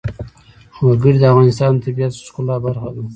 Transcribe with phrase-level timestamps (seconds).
[0.85, 3.03] وګړي د افغانستان د طبیعت د ښکلا برخه ده.